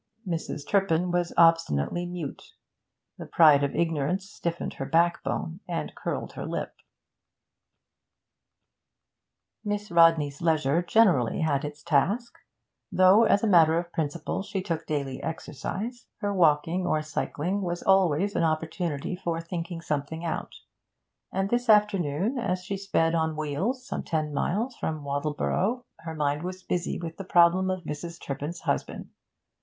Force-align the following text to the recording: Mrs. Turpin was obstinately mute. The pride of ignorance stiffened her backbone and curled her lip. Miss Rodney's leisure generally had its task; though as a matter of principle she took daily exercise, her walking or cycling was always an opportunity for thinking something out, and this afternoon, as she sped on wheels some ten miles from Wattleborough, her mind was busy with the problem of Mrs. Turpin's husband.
Mrs. 0.27 0.67
Turpin 0.67 1.11
was 1.11 1.31
obstinately 1.37 2.07
mute. 2.07 2.55
The 3.19 3.27
pride 3.27 3.63
of 3.63 3.75
ignorance 3.75 4.27
stiffened 4.31 4.73
her 4.81 4.85
backbone 4.87 5.59
and 5.67 5.93
curled 5.93 6.31
her 6.33 6.43
lip. 6.43 6.73
Miss 9.63 9.91
Rodney's 9.91 10.41
leisure 10.41 10.81
generally 10.81 11.41
had 11.41 11.63
its 11.63 11.83
task; 11.83 12.39
though 12.91 13.25
as 13.25 13.43
a 13.43 13.47
matter 13.47 13.77
of 13.77 13.93
principle 13.93 14.41
she 14.41 14.59
took 14.63 14.87
daily 14.87 15.21
exercise, 15.21 16.07
her 16.21 16.33
walking 16.33 16.87
or 16.87 17.03
cycling 17.03 17.61
was 17.61 17.83
always 17.83 18.35
an 18.35 18.41
opportunity 18.43 19.15
for 19.15 19.39
thinking 19.39 19.81
something 19.81 20.25
out, 20.25 20.55
and 21.31 21.51
this 21.51 21.69
afternoon, 21.69 22.39
as 22.39 22.63
she 22.63 22.75
sped 22.75 23.13
on 23.13 23.35
wheels 23.37 23.85
some 23.85 24.01
ten 24.01 24.33
miles 24.33 24.75
from 24.77 25.03
Wattleborough, 25.03 25.83
her 25.99 26.15
mind 26.15 26.41
was 26.41 26.63
busy 26.63 26.97
with 26.97 27.17
the 27.17 27.23
problem 27.23 27.69
of 27.69 27.83
Mrs. 27.83 28.19
Turpin's 28.19 28.61
husband. 28.61 29.11